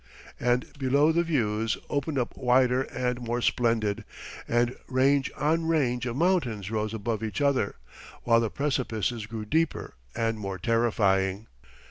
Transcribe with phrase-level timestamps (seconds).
[0.39, 4.03] And below the views opened up wider and more splendid,
[4.47, 7.75] and range on range of mountains rose above each other,
[8.23, 11.45] while the precipices grew deeper and more terrifying.